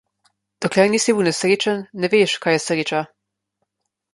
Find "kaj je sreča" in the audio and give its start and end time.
2.47-3.03